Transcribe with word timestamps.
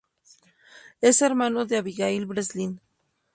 Es 0.99 1.21
hermano 1.21 1.65
de 1.67 1.77
Abigail 1.77 2.25
Breslin. 2.25 2.81